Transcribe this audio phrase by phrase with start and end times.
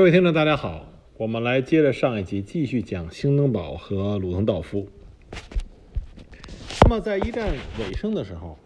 [0.00, 0.86] 各位听众，大家好，
[1.18, 4.88] 我们来接着上一集继续讲兴登堡和鲁登道夫。
[6.84, 8.56] 那么在一战尾声的时候，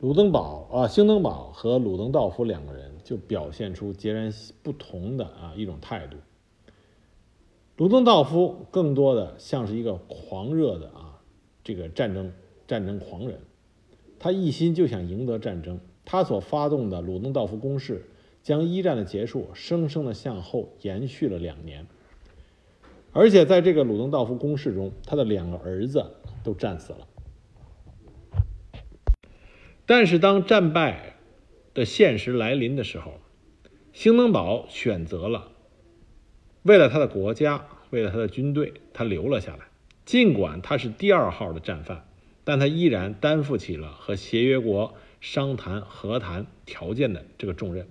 [0.00, 4.32] 鲁登堡啊，兴登堡和鲁登道夫两个人就表现出截然
[4.64, 6.16] 不同的啊一种态度。
[7.76, 11.20] 鲁登道夫更多的像是一个狂热的啊
[11.62, 12.32] 这个战争
[12.66, 13.38] 战争狂人，
[14.18, 18.04] 他一心就想赢得战争，他所发动的鲁登道夫攻势。
[18.42, 21.86] 将一战的结束生生的向后延续了两年，
[23.12, 26.04] 而且在这个鲁登道夫攻势中，他的两个儿子
[26.42, 27.06] 都战死了。
[29.86, 31.16] 但是当战败
[31.74, 33.14] 的现实来临的时候，
[33.92, 35.52] 兴登堡选择了
[36.62, 39.66] 为了他的国家，为了他的军队，他留了下来。
[40.04, 42.08] 尽管他是第二号的战犯，
[42.44, 47.86] 但他依然担负起了和协约国商谈和谈条件的这个重任。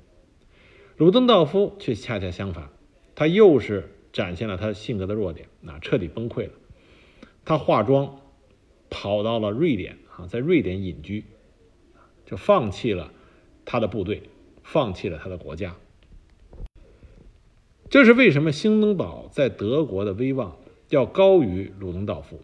[1.00, 2.68] 鲁登道夫却恰恰相反，
[3.16, 6.52] 他又是展现了他性格的弱点，啊，彻底崩溃了。
[7.46, 8.20] 他化妆，
[8.90, 11.24] 跑到了瑞典，啊，在瑞典隐居，
[12.26, 13.14] 就放弃了
[13.64, 14.24] 他的部队，
[14.62, 15.78] 放弃了他的国家。
[17.90, 18.52] 这是为什么？
[18.52, 20.58] 兴登堡在德国的威望
[20.90, 22.42] 要高于鲁登道夫，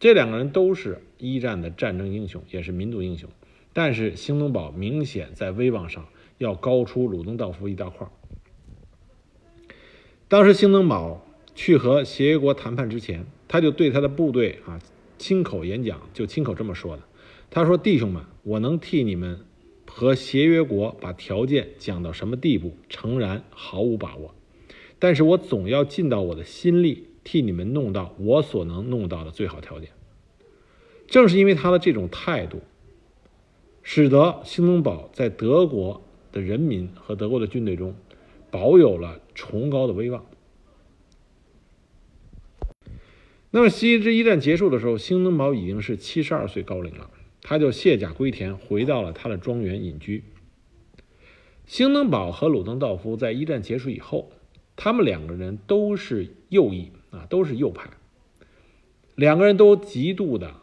[0.00, 3.28] 这两个人都是一战的战争英雄，也是民族英雄，
[3.74, 6.08] 但是兴登堡明显在威望上。
[6.38, 8.08] 要高出鲁登道夫一大块。
[10.28, 14.78] 当时兴登堡去和协约国谈判之前，他就对他的部队啊
[15.16, 17.02] 亲口演讲，就亲口这么说的
[17.50, 19.40] ：“他说，弟兄们，我能替你们
[19.86, 24.34] 和协约国把条件讲到什么地步，诚然毫无把握，
[24.98, 29.88] 但是我总要尽到我的心力，替你们弄到我所能弄到的最好条件。”
[31.08, 32.60] 正是因为他的这种态度，
[33.82, 36.04] 使得兴登堡在德国。
[36.40, 37.94] 人民和德国的军队中，
[38.50, 40.24] 保有了崇高的威望。
[43.50, 50.22] 那么，西之一战结束的时候，兴登堡已经是七十二岁高龄了，他就卸甲归田，回到了他的庄园隐居。
[51.64, 54.30] 兴登堡和鲁登道夫在一战结束以后，
[54.76, 57.90] 他们两个人都是右翼啊，都是右派，
[59.14, 60.54] 两个人都极度的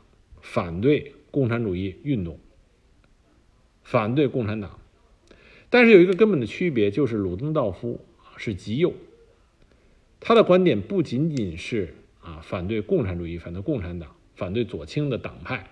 [0.42, 2.40] 反对共产主义运动，
[3.84, 4.80] 反对共产党。
[5.76, 8.00] 但是有一个根本的区别，就是鲁登道夫
[8.38, 8.94] 是极右，
[10.22, 15.70] 他的观点不仅仅是啊反对共产主义、反对共产党、反对左倾的党派，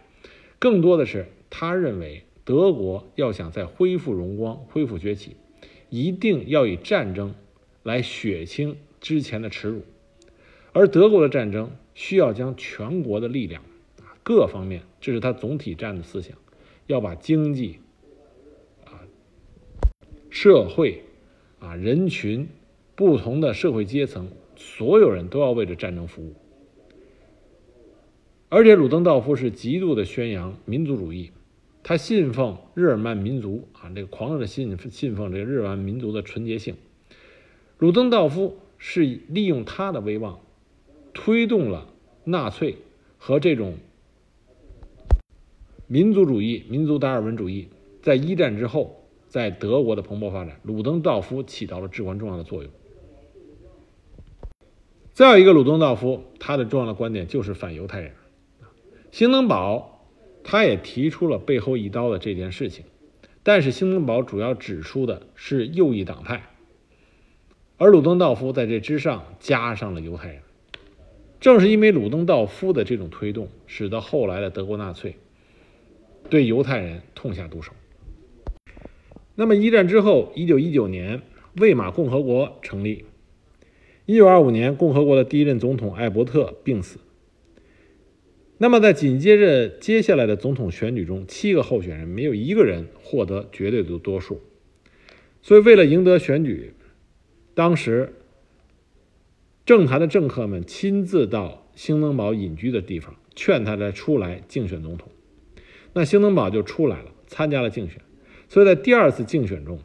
[0.59, 5.37] 更多的是他认为德国要想再恢复荣光、恢复崛起，
[5.89, 7.33] 一定要以战争
[7.81, 9.83] 来血清之前的耻辱，
[10.73, 13.63] 而德国的战争需要将全国的力量
[14.01, 16.37] 啊各方面，这是他总体战的思想，
[16.87, 17.79] 要把经济。
[20.33, 21.03] 社会，
[21.59, 22.47] 啊，人群，
[22.95, 26.33] 不同的社会阶层，所有人都要为着战争服务。
[28.49, 31.29] 而且鲁登道夫是极度的宣扬民族主义，
[31.83, 36.77] 他信奉日耳曼民族啊，这个狂热的信信奉这个日耳曼民族的纯洁性。
[37.77, 40.39] 鲁登道夫是利用他的威望，
[41.13, 41.87] 推动了
[42.23, 42.77] 纳粹
[43.19, 43.75] 和这种
[45.85, 47.67] 民族主义、民族达尔文主义
[48.01, 48.99] 在一战之后。
[49.33, 52.71] 在德国的蓬勃发展，鲁登道夫起到了至关重要的作用。
[55.11, 58.11] 再有一个鲁登道夫，他的重要的观点就是反犹太人。
[59.09, 60.05] 兴登堡
[60.43, 62.85] 他也提出了背后一刀的这件事情，
[63.41, 66.43] 但是兴登堡主要指出的是右翼党派，
[67.77, 70.43] 而鲁登道夫在这之上加上了犹太人。
[71.39, 75.15] 正是因为鲁登道夫的这种推动，使得后来的德国纳粹
[76.29, 77.73] 对犹太人痛下毒手。
[79.35, 81.21] 那么一战之后，一九一九年，
[81.55, 83.05] 魏玛共和国成立。
[84.05, 86.99] 一九二五年，共和国的第一任总统艾伯特病死。
[88.59, 94.41] 那么在紧接着接下来的总统选举中，七个候选人没有一个人获得绝对的多数。
[95.41, 96.73] 所以为了赢得选举，
[97.55, 98.13] 当时
[99.65, 105.09] 政坛的政客们亲自到兴登堡隐居的地方，劝他再出来竞选总统。
[105.93, 108.01] 那兴登堡就出来了，参加了竞选。
[108.53, 109.79] 所以在第二次竞选中，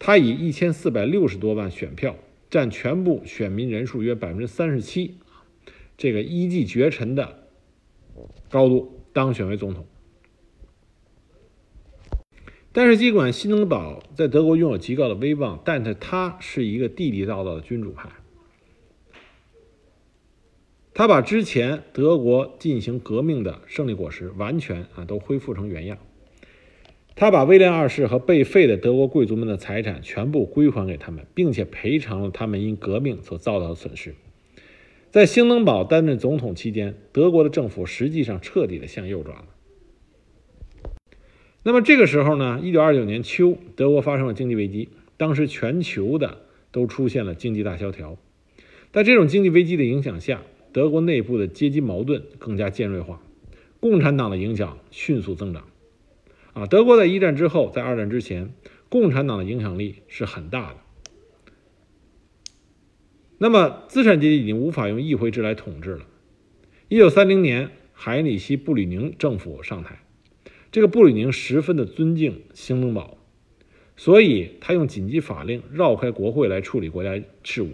[0.00, 2.16] 他以一千四百六十多万选票，
[2.50, 5.14] 占全部选民人数约百分之三十七，
[5.96, 7.46] 这个一骑绝尘的
[8.50, 9.86] 高度当选为总统。
[12.72, 18.10] 但是，尽管新登堡在德国拥有极高的威望，但是他是一个地地道道的君主派，
[20.92, 25.96] 他把之前德国进行革命的胜利果实完全啊都恢复成原样。
[27.20, 34.14] 他把威廉二世和被废的德国贵族们的财产全部归还给他们，并且赔偿了他们因革命所遭到的损失。
[35.10, 39.44] 在兴登堡担任总统期间，德国的政府实际上彻底的向右转了。
[41.62, 42.58] 那么这个时候呢？
[42.62, 44.88] 一九二九年秋，德国发生了经济危机，
[45.18, 46.38] 当时全球的
[46.72, 48.16] 都出现了经济大萧条。
[48.92, 50.40] 在这种经济危机的影响下，
[50.72, 53.20] 德国内部的阶级矛盾更加尖锐化，
[53.78, 55.66] 共产党的影响迅速增长。
[56.52, 58.52] 啊，德国在一战之后，在二战之前，
[58.88, 60.76] 共产党的影响力是很大的。
[63.38, 66.06] 那么，资产阶级已经无法用议会制来统治了。
[66.88, 70.00] 一九三零年，海里希·布吕宁政府上台。
[70.72, 73.18] 这个布吕宁十分的尊敬兴登堡，
[73.96, 77.70] 所以他用紧急法令绕开国会来处理国家事务。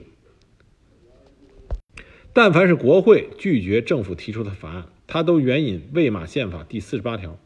[2.32, 7.38] 但凡是国会拒绝政府提出的法案，他都援引魏玛宪法第四十八条，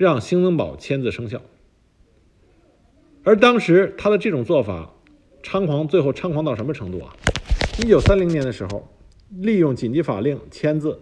[0.00, 1.42] 让兴登堡签字生效。
[3.22, 4.94] 而当时他的这种做法
[5.42, 7.14] 猖狂，最后猖狂到什么程度啊？
[7.84, 8.88] 一九三零年的时候，
[9.28, 10.98] 利用紧急法令签字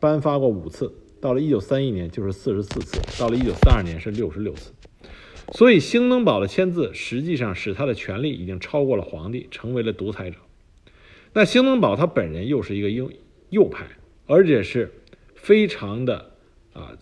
[0.00, 0.90] 颁发过五次。
[1.20, 4.72] 到了一九三一年，就是四十四次；到了一九三二年，是六十六次。
[5.52, 10.38] 所以，兴登堡的签字实际上使他的权力已经超过了皇帝，成为了独裁者。
[11.34, 13.12] 那兴登堡他本人又是一个右
[13.50, 13.86] 右派，
[14.26, 14.90] 而且是
[15.34, 16.30] 非常的
[16.72, 16.96] 啊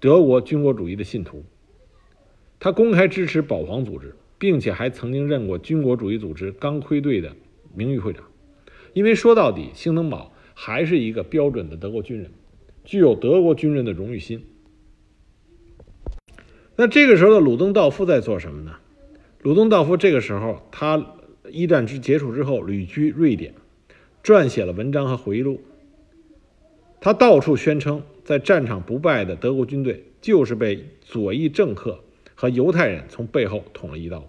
[0.00, 1.44] 德国军国主义的信徒。
[2.58, 7.36] 他公开支持保皇组织，并且还曾经任过军国主义组织钢盔队的
[7.74, 8.24] 名誉会长。
[8.94, 12.30] 因为说到底，兴登堡还是一个标准的德国军人。
[12.82, 14.42] 具有德国军人的荣誉心。
[16.76, 18.76] 那这个时候的鲁登道夫在做什么呢？
[19.42, 21.14] 鲁登道夫这个时候，他
[21.50, 23.54] 一战之结束之后旅居瑞典，
[24.24, 25.60] 撰写了文章和回忆录。
[27.00, 31.98] 他到处宣称，在战场不败的德国军队就是被左翼政客
[32.36, 34.24] 和犹太人从背后捅了一刀。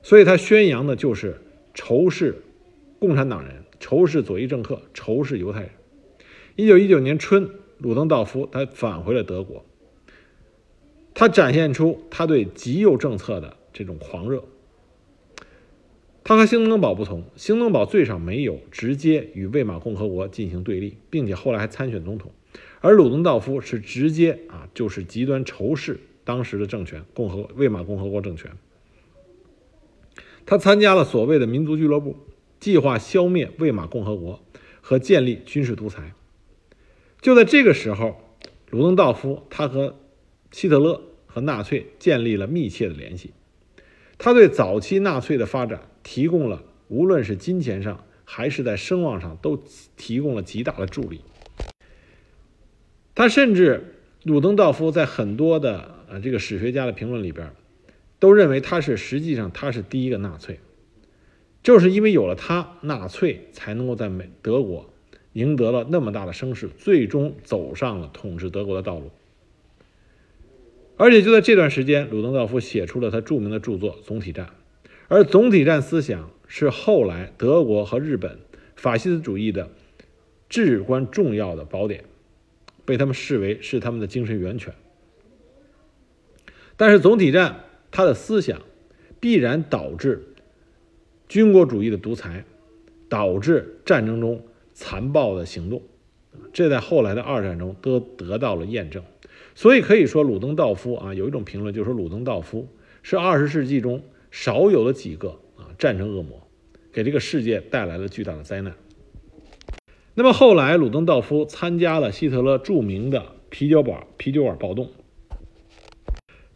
[0.00, 1.40] 所以他宣扬的就是
[1.74, 2.40] 仇视
[3.00, 5.70] 共产党人，仇视左翼政客，仇视犹太人。
[6.54, 9.64] 一九一九年春，鲁登道夫他返回了德国。
[11.12, 14.44] 他展现出他对极右政策的这种狂热。
[16.22, 22.30] 他和兴登堡不同，兴登堡最少没有直接与魏玛共和国进行对立，并且后来还参选总统，
[22.80, 28.50] 而鲁登道夫是直接啊，就是极端仇视当时的政权——共和魏玛共和国政权。
[30.46, 32.16] 他参加了所谓的民族俱乐部，
[32.58, 34.42] 计划消灭魏玛共和国
[34.80, 36.14] 和建立军事独裁。
[37.20, 38.16] 就在这个时候，
[38.70, 39.98] 鲁登道夫他和
[40.50, 43.32] 希特勒和纳粹建立了密切的联系。
[44.16, 49.62] 他对早期纳粹的发展提供了，无论是金钱上还是在声望上，都
[49.96, 51.20] 提供了极大的助力。
[53.20, 53.84] 他甚至，
[54.22, 57.50] 鲁登道夫在很多的呃这个史学家的评论里边，
[58.18, 60.58] 都认为他是实际上他是第一个纳粹，
[61.62, 64.88] 就是因为有了他，纳粹才能够在美德国。
[65.34, 69.10] 赢得了那么大的声势，最终走上了统治德国的道路。
[70.96, 74.46] 而且就在这段时间，鲁登道夫写出了他著名的著作《总体战》，
[75.08, 78.38] 而总体战思想是后来德国和日本
[78.76, 79.68] 法西斯主义的
[80.48, 82.04] 至关重要的宝典，
[82.90, 84.74] 被他们视为是他们的精神源泉。
[86.76, 88.60] 但是总体战他的思想
[89.18, 90.34] 必然导致
[91.28, 92.44] 军国主义的独裁，
[93.08, 94.42] 导致战争中。
[94.72, 95.82] 残暴的行动，
[96.54, 99.02] 这在后来的二战中都得到了验证。
[99.54, 102.66] 所以可以说，鲁登道夫啊，有一种评论就是说，鲁登道夫
[103.02, 106.48] 是二十世纪中少有的几个啊战争恶魔，
[106.92, 108.74] 给这个世界带来了巨大的灾难。
[110.20, 114.90] 那么后来，鲁登道夫参加了希特勒著名的啤酒馆啤酒馆暴动。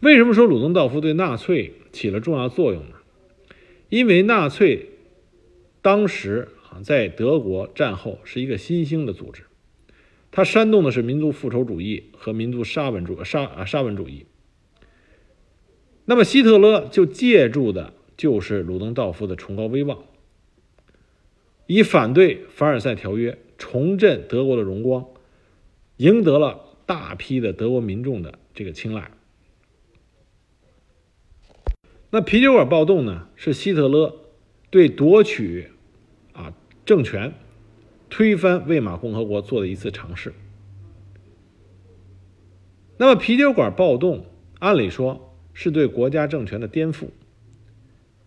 [0.00, 2.97] 为什么说鲁登道夫对纳粹起了重要作用呢？
[3.88, 4.90] 因为纳粹
[5.80, 6.83] 当时啊。
[6.83, 9.44] 在德国战后是一个新兴的组织，
[10.30, 14.26] 它煽动的是民族复仇主义和民族沙文主沙啊沙文主义。
[16.04, 20.04] 那么希特勒就借助的就是鲁登道夫的崇高威望，
[21.66, 25.06] 以反对凡尔赛条约、重振德国的荣光，
[25.96, 29.11] 赢得了大批的德国民众的这个青睐。
[32.11, 34.16] 那啤酒馆暴动呢，是希特勒
[34.70, 35.68] 对夺取
[36.32, 36.54] 啊。
[36.87, 37.32] 政权
[38.11, 40.34] 推翻魏玛共和国做的一次尝试。
[42.99, 44.26] 那么啤酒馆暴动，
[44.58, 47.06] 按理说是对国家政权的颠覆。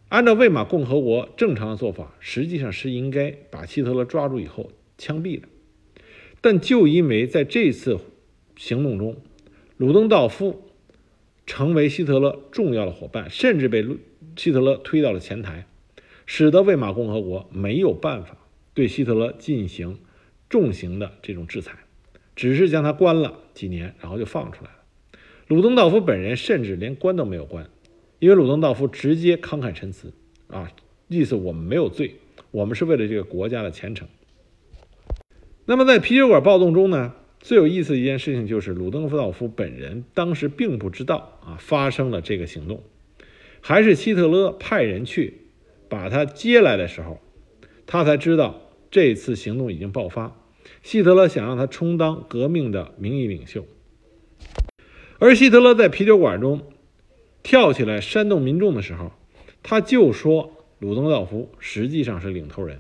[0.10, 5.48] 按照魏玛共和国正常的做法，实际上是应该把希特勒抓住以后枪毙的。
[6.42, 8.00] 但就因为在这次
[8.56, 9.18] 行动中，
[9.78, 10.64] 鲁登道夫
[11.46, 13.86] 成为希特勒重要的伙伴，甚至被
[14.36, 15.66] 希特勒推到了前台，
[16.26, 18.38] 使得魏玛共和国没有办法
[18.74, 20.00] 对希特勒进行
[20.50, 21.80] 重刑的这种制裁，
[22.36, 24.78] 只是将他关了几年，然后就放出来了。
[25.48, 27.70] 鲁登道夫本人甚至连关都没有关，
[28.20, 30.14] 因为鲁登道夫直接慷慨陈词
[30.48, 30.72] 啊，
[31.08, 32.16] 意思我们没有罪，
[32.52, 34.08] 我们是为了这个国家的前程。
[35.70, 37.14] 那么在啤酒馆暴动中呢？
[37.42, 42.82] 最有意思的一件事情就是，鲁登道夫本人当时并不知道啊发生了这个行动，
[43.60, 45.42] 还是希特勒派人去
[45.90, 47.20] 把他接来的时候，
[47.86, 50.40] 他才知道这次行动已经爆发。
[50.84, 53.66] 希特勒想让他充当革命的名义领袖，
[55.20, 56.62] 而希特勒在啤酒馆中
[57.44, 59.12] 跳起来煽动民众的时候，
[59.64, 62.80] 他就说鲁登道夫实际上是领头人，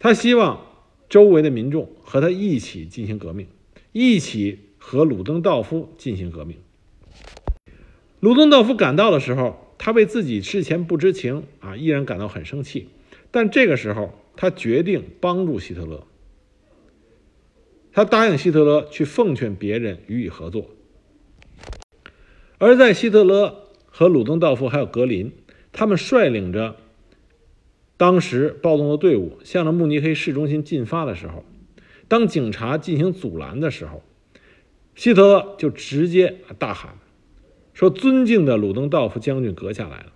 [0.00, 0.66] 他希望。
[1.10, 3.48] 周围的民众和他一起进行革命，
[3.90, 6.56] 一起和鲁登道夫进行革命。
[8.20, 12.88] 鲁登道夫赶到的时候，他为自己事前不知情啊，依然感到很生气。
[13.32, 16.06] 但这个时候，他决定帮助希特勒。
[17.92, 20.70] 他答应希特勒去奉劝别人予以合作。
[22.58, 25.32] 而在希特勒和鲁登道夫还有格林，
[25.72, 26.76] 他们率领着。
[28.00, 31.44] 当时暴动的队伍向着慕尼黑市中心进发的时候，
[32.08, 34.02] 当警察进行阻拦的时候，
[34.94, 36.94] 希特勒就直接大喊
[37.74, 40.12] 说：“尊敬的鲁登道夫将军阁下来了。”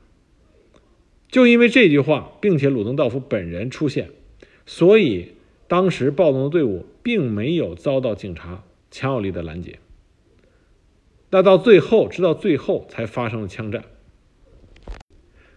[1.29, 4.09] 就因为这句话，并且鲁登道夫本人出现，
[4.65, 5.33] 所以
[5.69, 9.79] 当时暴动的队伍并没有遭到警察强有力的拦截。
[11.29, 13.85] 那到最后，直到最后才发生了枪战。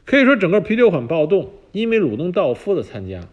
[0.03, 1.53] 可以说，整个啤酒馆暴动。
[1.77, 3.29] 因为鲁登道夫的参加，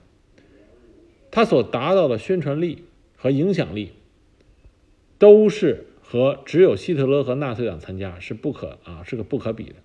[1.31, 2.85] 他所达到的宣传力
[3.17, 3.93] 和影响力，
[5.19, 9.77] 都是和只有希特勒和纳粹党参加是不可啊，是个不可比的。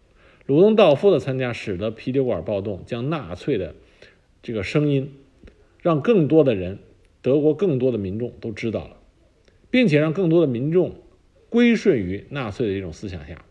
[0.46, 3.76] 鲁登道夫的参加，使得啤酒馆暴动将纳粹的
[4.44, 5.14] 这个声音，
[5.82, 6.80] 让更多的人，
[7.22, 8.98] 德国更多的民众都知道了，
[9.72, 10.96] 并且让更多的民众
[11.48, 13.46] 归顺于纳粹的这种思想下。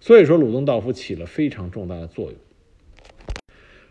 [0.00, 2.34] 所以说，鲁登道夫起了非常重大的作用。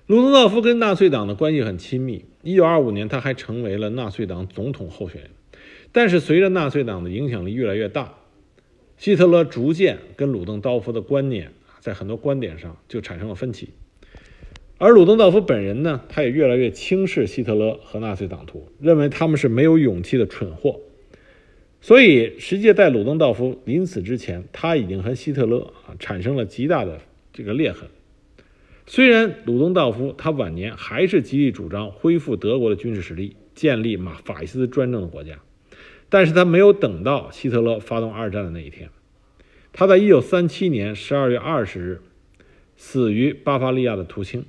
[0.08, 2.26] 鲁登道夫跟纳粹党的关系很亲密。
[2.44, 5.32] 一九二五年，他还成为了纳粹党总统候选人。
[5.92, 8.14] 但是，随着纳粹党的影响力越来越大，
[8.98, 13.70] 希特勒逐渐跟鲁登道夫的观念在很多观点上就产生了分歧。
[14.78, 20.82] 而鲁登道夫本人呢，他也越来越轻视希特勒和纳粹党徒，认为他们是没有勇气的蠢货。
[21.82, 27.02] 所以，实际在鲁登道夫临死之前，他已经和希特勒啊产生了极大的
[27.34, 27.90] 这个裂痕。
[28.88, 35.40] 虽然鲁登道夫他晚年还是极力主张恢复德国的军事实力，建立马法西斯专政的国家，
[36.08, 38.90] 但是他没有等到希特勒发动二战的那一天。
[39.74, 42.02] 他在1937年12月20日
[42.78, 44.46] 死于巴伐利亚的图青。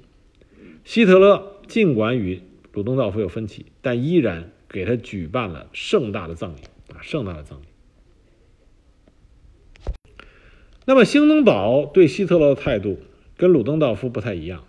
[0.85, 6.61] 希特勒尽管与鲁登道夫有分歧，但依然给他举办了盛大的葬礼
[6.95, 7.65] 啊，盛大的葬礼。
[10.85, 13.01] 那么，兴登堡对希特勒的态度？
[13.37, 14.65] 跟鲁登道夫不太一样，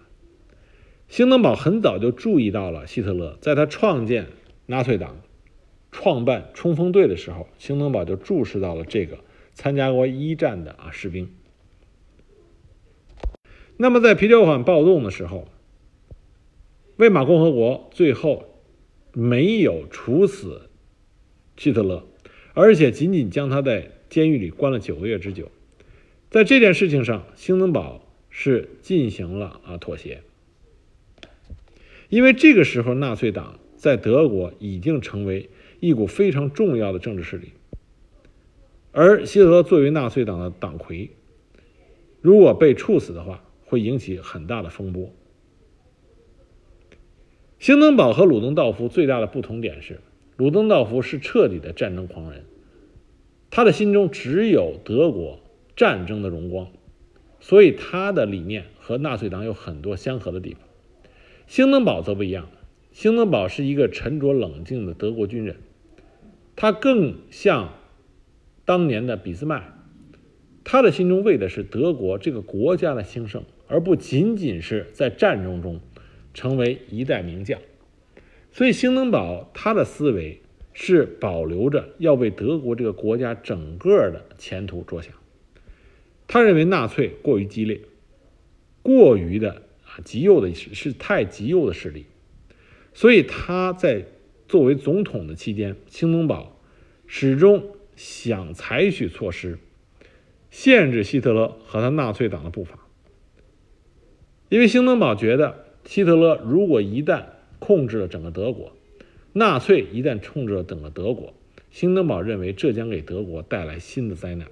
[1.08, 4.28] 兴登堡很早就注意到了希特勒，在他创建
[4.66, 5.22] 纳粹党、
[5.90, 9.20] 创办冲锋队的时候，兴登堡就注视到了这个
[9.54, 11.30] 参加过一战的啊士兵。
[13.78, 15.48] 那么在啤酒馆暴动的时候，
[16.98, 18.62] 魏玛共和国最后
[19.14, 20.70] 没有处死
[21.56, 22.06] 希特勒，
[22.54, 25.50] 而且仅仅将他在监狱里关了九个月之久。
[26.30, 28.04] 在这件事情上，兴登堡。
[28.40, 30.22] 是进行了啊妥协，
[32.08, 37.54] 因为这个时候纳粹党在德国已经成为一股非常重要的政治势力，
[38.92, 41.10] 而希特勒作为纳粹党的党魁，
[42.22, 45.12] 如果被处死的话，会引起很大的风波。
[47.58, 50.00] 兴登堡和鲁登道夫最大的不同点是，
[50.36, 52.46] 鲁登道夫是彻底的战争狂人，
[53.50, 55.40] 他的心中只有德国
[55.76, 56.68] 战争的荣光。
[57.48, 60.60] 所以他的理念和纳粹党有很多相合的地方。
[61.48, 62.50] 兴登堡则不一样，
[62.92, 65.56] 兴登堡是一个沉着冷静的德国军人，
[66.58, 67.76] 他更像
[68.66, 69.64] 当年的俾斯麦，
[70.66, 75.80] 他的心中为的是德国这个国家的兴盛，而不仅仅是在战争中
[76.34, 77.62] 成为一代名将。
[78.52, 80.42] 所以兴登堡他的思维
[80.74, 85.14] 是保留着要为德国这个国家整个的前途着想。
[86.28, 87.80] 他认为纳粹过于激烈，
[88.82, 92.06] 过于的啊极右的是是太极右的势力，
[92.94, 94.06] 所以他在
[94.48, 96.60] 作为总统的期间，兴登堡
[97.06, 99.58] 始终想采取措施，
[100.52, 102.80] 限制希特勒和他纳粹党的步伐。
[104.50, 107.26] 因为兴登堡觉得，希特勒如果一旦
[107.60, 108.74] 控制了整个德国，
[109.34, 111.34] 纳粹一旦控制了整个德国，
[111.72, 114.48] 兴登堡认为这将给德国带来新的灾难。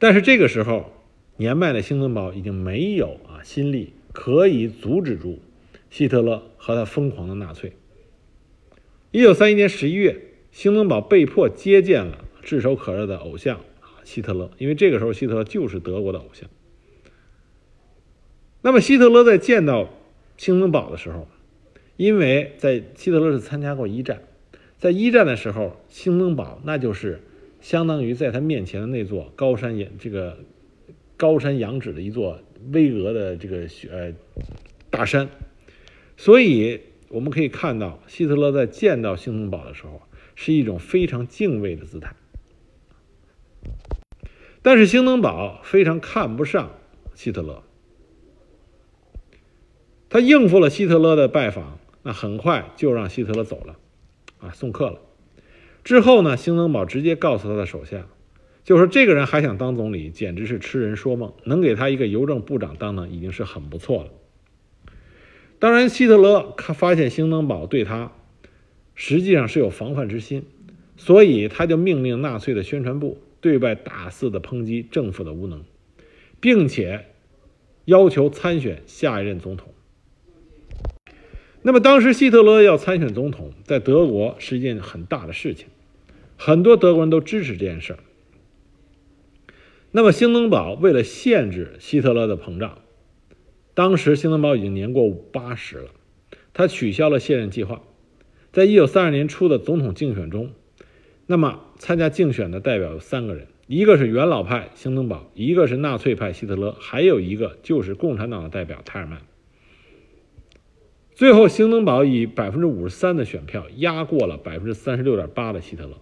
[0.00, 0.90] 但是这个时候，
[1.36, 5.38] 年迈的兴登堡已经没有啊心力可以阻止住
[5.90, 7.74] 希特勒和他疯狂的纳粹。
[9.10, 10.18] 一九三一年十一月，
[10.50, 16.48] 兴登堡被迫接见了炙手可热的偶像啊希特勒，因为这个时候希特勒就是德国的偶像。
[18.62, 19.90] 那么希特勒在见到
[20.38, 21.28] 兴登堡的时候，
[21.98, 24.22] 因为在希特勒是参加过一战，
[24.78, 27.20] 在一战的时候，兴登堡那就是
[27.60, 30.38] 相当于在他面前的那座高山这个。
[31.16, 32.40] 高山仰止的一座
[32.72, 34.14] 巍峨的这个呃
[34.88, 35.28] 大山，
[36.16, 40.00] 所以我们可以看到，希特勒在见到兴登堡的时候，
[40.34, 42.16] 是一种非常敬畏的姿态。
[44.62, 46.70] 但是兴登堡非常看不上
[47.14, 47.62] 希特勒，
[50.08, 53.76] 他应付了希特勒的拜访，那很快就让希特勒走了，
[54.38, 55.02] 啊，送客了。
[55.84, 58.06] 之后呢，兴登堡直接告诉他的手下。
[58.62, 61.32] 就说这个人还想当总理，简直是痴人说梦。
[61.44, 64.10] 能给他一个邮政部长当当，已经是很不错了。
[65.58, 68.12] 当然，希特勒他发现兴登堡对他
[68.94, 70.44] 实际上是有防范之心，
[70.96, 75.64] 所以他就命令纳粹的宣传部对外大肆的抨击政府的无能，
[76.38, 77.06] 并且
[77.86, 79.72] 要求参选下一任总统。
[81.62, 85.66] 那么，当时希特勒要参选总统，在德国是一件很大的事情，
[86.38, 87.98] 很多德国人都支持这件事儿。
[89.90, 92.78] 那么，兴登堡为了限制希特勒的膨胀，
[93.74, 95.90] 当时兴登堡已经年过八十了，
[96.54, 97.82] 他取消了卸任计划。
[98.52, 100.52] 在一九三二年初的总统竞选中，
[101.26, 109.20] 那么参加竞选的代表有三个人，一个是元老派兴登堡，一个是纳粹派希特勒，还有一个就是共产党的代表泰尔曼。
[111.20, 115.98] 最后，兴登堡以百分之五十三的选票压过了百分之三十六点八的希特勒。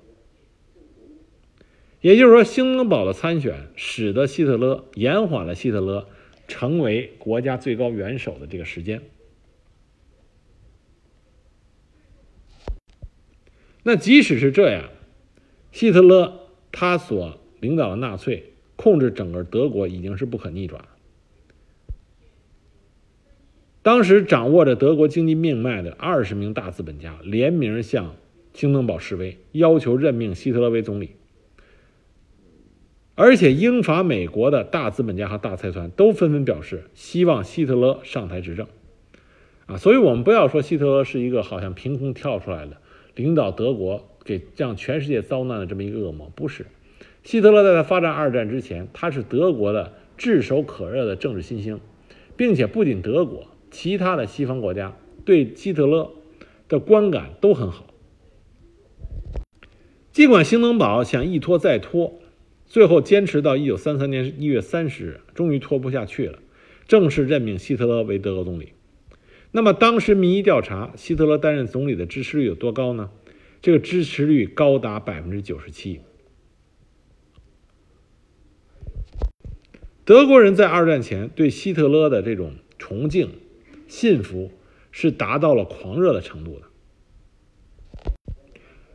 [2.00, 6.06] 也就是说，兴登堡的参选使得希特勒延缓了希特勒
[6.46, 9.02] 成为国家最高元首的这个时间。
[13.82, 14.88] 那即使是这样，
[15.72, 20.84] 希特勒他所领导的纳粹控制整个德国已经是不可逆转。
[23.88, 28.16] 当时掌握着德国经济命脉的二十名大资本家联名向
[28.52, 31.12] 兴登堡示威，要求任命希特勒为总理。
[33.14, 38.66] 而且，英法美国的大资本家和大财团都纷纷表示希望希特勒上台执政，
[39.64, 42.76] 啊，所以我们不要说希特勒是一个好像凭空跳出来的
[43.14, 46.66] 领导德国给让全世界遭难的这么一个恶魔，不是。
[47.24, 51.80] 希特勒在他发展二战之前，他是德国的炙手可热的政治新星，
[52.36, 56.12] 并且不仅德国，其他的西方国家对希特勒
[56.68, 57.86] 的观感都很好。
[60.12, 62.20] 尽管兴登堡想一拖再拖。
[62.70, 66.38] 最后坚持到一九三三年一月三十日，终于拖不下去了，
[66.86, 68.74] 正式任命希特勒为德国总理。
[69.52, 73.08] 那么当时民意调查，希特勒担任总理的支持率有多高呢？
[73.62, 76.02] 这个支持率高达百分之九十七。
[80.04, 83.30] 德国人在二战前对希特勒的这种崇敬、
[83.88, 84.52] 信服
[84.92, 86.66] 是达到了狂热的程度的。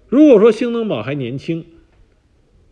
[0.07, 1.65] 如果说兴登堡还年轻，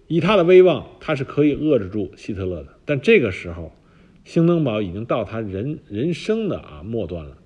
[0.07, 2.77] 以他的威望，他是可以遏制住希特勒的。
[2.85, 3.73] 但这个时候，
[4.23, 7.37] 兴登堡已经到他人人生的啊末端了，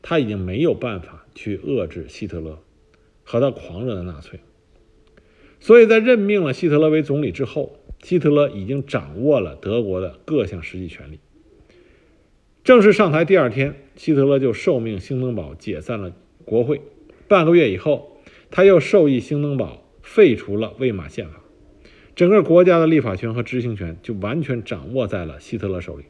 [0.00, 2.58] 他已经没有办法去遏制希特勒
[3.24, 4.38] 和他狂热的纳粹。
[5.58, 11.18] 所以在任命了希特勒为总理之后，希特勒已经掌握了德国的各项实际权力。
[12.66, 16.12] 正式上台第二天，希特勒就受命兴登堡解散了
[16.44, 16.80] 国会。
[17.28, 21.40] 半个月以后，他又授意兴登堡废除了魏玛宪法。
[22.16, 26.06] 整个国家的立法权和执行权就完全掌握在了希特勒手里。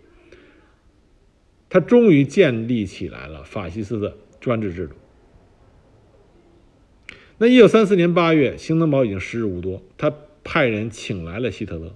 [1.69, 4.95] 他终于建立起来了法西斯的专制制度。
[7.37, 10.11] 那一九三四年八月，兴登堡已经时日无多，他
[10.43, 11.95] 派人请来了希特勒。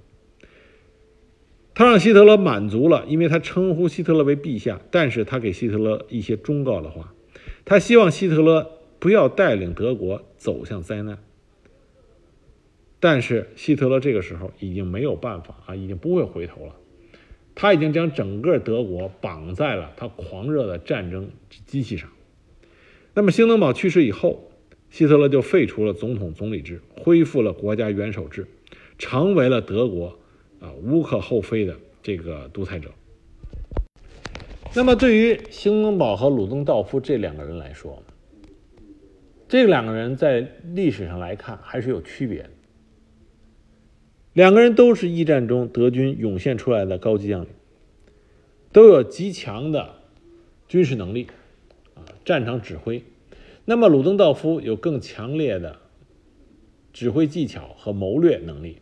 [1.75, 7.15] 他让希特勒满足了，因为他称呼希特勒为陛下，但是他给希特勒一些忠告的话，
[7.65, 11.19] 他希望希特勒不要带领德国走向灾难。
[12.99, 16.75] 但是希特勒这个时候已经没有办法啊，已经不会回头了。
[17.55, 21.31] 他已经将整个德国绑在了他狂热的战争
[21.67, 22.11] 机器上。
[23.15, 24.51] 那么，兴登堡去世以后，
[24.91, 28.47] 希特勒就废除了总统总理制，恢复了国家元首制，
[28.99, 30.19] 成为了德国
[30.61, 32.91] 啊无可厚非的这个独裁者。
[34.73, 38.01] 那么，对于兴登堡和鲁登道夫这两个人来说，
[39.49, 42.51] 这两个人在历史上来看还是有区别的。
[44.33, 47.49] 两个人都是一战中德军涌现出来的高级将领，
[48.71, 49.97] 都有极强的
[50.69, 51.27] 军事能力
[51.95, 53.03] 啊，战场指挥。
[53.65, 55.81] 那么，鲁登道夫有更强烈的
[56.93, 58.77] 指挥技巧和谋略能力，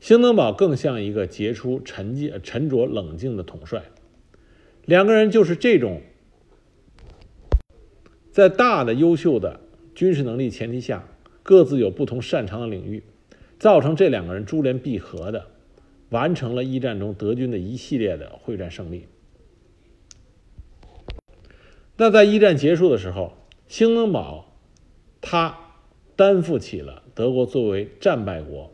[0.00, 3.84] 兴登堡更像一个杰出、沉静、沉着、冷静的统帅。
[4.86, 6.00] 两个人就是这种
[8.32, 9.60] 在大的优秀的
[9.94, 11.06] 军事能力前提下，
[11.42, 13.02] 各自有不同擅长的领域，
[13.58, 15.46] 造成这两个人珠联璧合的
[16.08, 19.06] 完成了一战中德军的一系列的会战胜利。
[21.98, 23.34] 那在一战结束的时候，
[23.68, 24.56] 兴登堡
[25.20, 25.58] 他
[26.16, 28.72] 担负起了德国作为战败国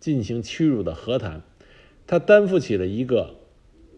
[0.00, 1.42] 进行屈辱的和谈，
[2.06, 3.34] 他担负起了一个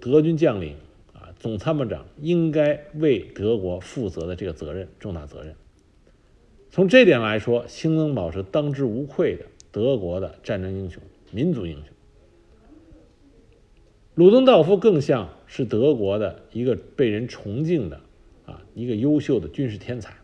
[0.00, 0.76] 德军将领
[1.12, 1.34] 啊。
[1.38, 5.54] 总参谋长应该为德国负责的这个责任，重大责任。
[6.70, 11.84] 从这点来说，兴登堡是当之无愧的德国的战争英雄、民族英雄。
[14.14, 18.00] 鲁登道夫更像是德国的一个被人崇敬的
[18.44, 20.14] 啊一个优秀的军事天才。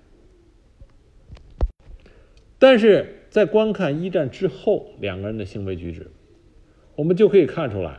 [2.58, 6.10] 但是在观看一战之后两个人的行为举止，
[6.94, 7.98] 我们就可以看出来。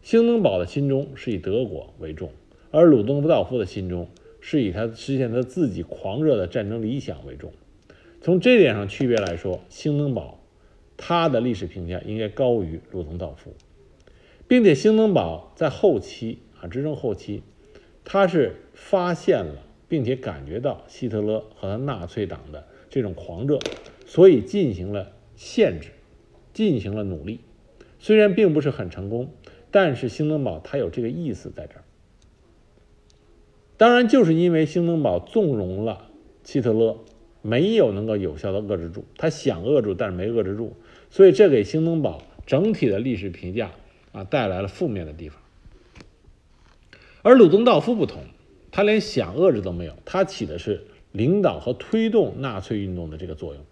[0.00, 2.30] 兴登堡的心中是以德国为重，
[2.70, 4.08] 而鲁登道夫的心中
[4.40, 7.50] 是以他实现他自己狂热的战争理想为重。
[8.20, 10.38] 从这点上区别来说，兴登堡
[10.96, 13.52] 他的历史评价应该高于鲁登道夫，
[14.46, 17.42] 并且兴登堡在后期啊执政后期，
[18.04, 23.58] 他是发现了并且感觉到希特勒和纳粹党的这种狂热，
[24.14, 25.88] 所以进行了限制，
[26.52, 27.40] 进行了努力，
[27.98, 29.32] 虽然并不是很成功。
[29.72, 31.82] 但是兴登堡他有这个意思在这儿，
[33.76, 36.12] 当然就是因为兴登堡纵容了
[36.44, 37.00] 希特勒，
[37.42, 40.76] 没有能够有效的遏制住，他想遏住，但是没遏制住，
[41.10, 43.72] 所以这给兴登堡整体的历史评价
[44.12, 45.42] 啊带来了负面的地方。
[47.22, 48.22] 而鲁登道夫不同，
[48.70, 53.64] 他连想遏制都没有，他起的是领导和推动纳粹运动的这个作用。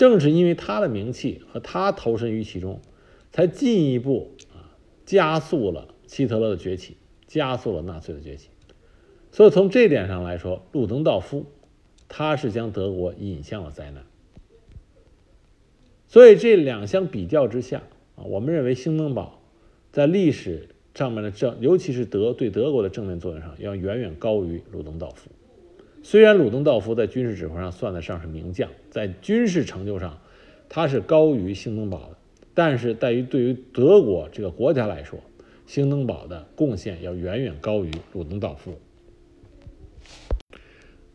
[0.00, 2.80] 正是因为他的名气和他投身于其中，
[3.32, 4.72] 才进一步啊。
[5.04, 8.48] 加速了希特勒的崛起，加速了纳粹的崛起。
[9.30, 11.44] 所以从这点上来说，路登道夫
[12.08, 14.04] 他是将德国引向了灾难。
[16.08, 17.82] 所以这两相比较之下
[18.16, 19.42] 啊，我们认为兴登堡
[19.92, 25.30] 在历史上面的正，尤其是德对德国的正面作用上，要远远高于鲁登道夫。
[26.02, 30.18] 虽然鲁登道夫在军事指挥上算得上是名将，在军事成就上
[30.68, 32.16] 他是高于兴登堡的。
[32.52, 35.20] 但是，在于对于德国这个国家来说，
[35.66, 38.74] 兴登堡的贡献要远远高于鲁登道夫。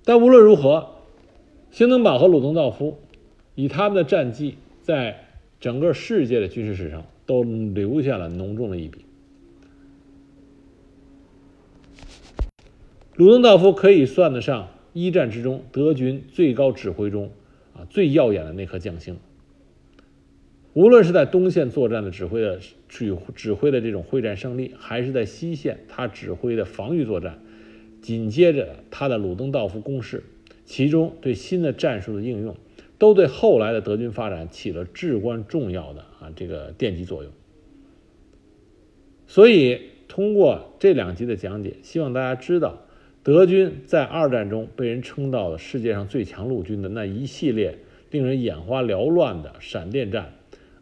[0.03, 0.89] 但无论如何，
[1.71, 2.99] 兴登堡和鲁登道夫
[3.53, 5.27] 以他们的战绩，在
[5.59, 9.05] 整个世界的军事史上都留下了浓重的一笔。
[13.15, 17.29] 鲁登道夫可以算得上一战之中德军最高指挥中
[17.75, 19.17] 啊最耀眼的那颗将星。
[20.73, 22.59] 无论是在东线作战的指挥的
[22.89, 27.39] 指指挥的这种会战胜利，还是在西线他指挥的防御作战，
[28.01, 30.23] 紧接着他的鲁登道夫攻势，
[30.65, 32.57] 其中对新的战术的应用，
[32.97, 37.31] 都对后来的德军发展起了至关重要的啊这个奠基作用。
[39.27, 42.84] 所以通过这两集的讲解，希望大家知道，
[43.25, 47.79] 德军在二战中被人称道的世界上最强陆军的那一系列
[48.11, 50.31] 令人眼花缭乱的闪电战。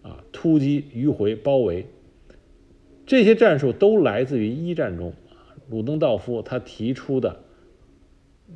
[0.02, 1.86] 啊，突击、迂回、包围，
[3.06, 7.40] 这些战术都来自于一战中啊，鲁登道夫他提出的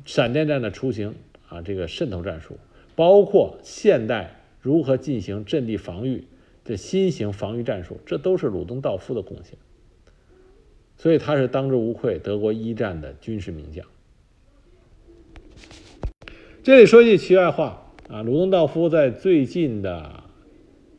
[0.04, 1.14] 闪电战的雏形
[1.48, 2.58] 啊，这个渗透战术，
[2.94, 6.24] 包括现代如何进行阵地防御
[6.62, 9.54] 的新型防御战术，这都是鲁登道夫的贡献。
[10.98, 13.86] 所以他是当之无愧德国一战的军事名将。
[16.62, 20.24] 这里说一句题外话啊，鲁登道夫在最近的。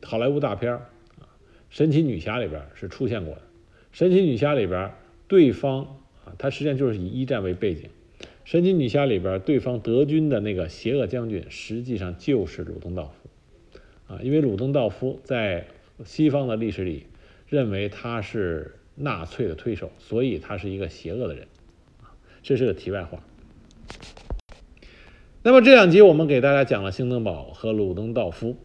[0.02, 0.82] 好莱坞大片啊，
[1.68, 3.40] 《神奇女侠》里边是出现过的。
[3.92, 4.90] 《神奇女侠》里边，
[5.28, 5.82] 对方
[6.24, 7.84] 啊，它实际上就是以一战为背景。
[8.44, 14.20] 《神奇女侠》里边，对方德军的那个邪恶将军，实际上就是鲁登道夫啊。
[14.22, 15.66] 因为鲁登道夫在
[16.04, 17.06] 西方的历史里
[17.46, 21.46] 认为他是纳粹的推手，所以他是一个邪恶的人
[22.02, 22.12] 啊。
[22.42, 23.20] 这是个题外话。
[25.42, 28.56] 那么这两集我们给大家讲了兴登堡和鲁登道夫。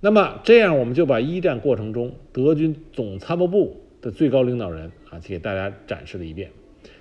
[0.00, 6.50] 那么这样，我们就把一战过程中德军总参谋部的最高领导人啊，给大家展示了一遍。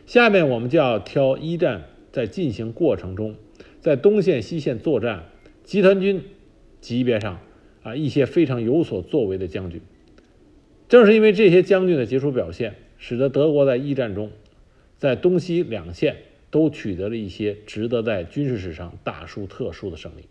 [0.06, 3.36] 下面我们就要挑一战在进行过程中，
[3.82, 5.26] 在东线、西线作战，
[5.64, 6.24] 集团军
[6.80, 7.40] 级别上
[7.84, 9.82] 啊一些非常有所作为的将军。
[10.88, 14.32] 正是因为这些将军的杰出表现，使得德国在一战中，
[14.98, 16.18] 在东西两线
[16.52, 20.26] 都取得了一些值得在军事史上大书特书的胜利。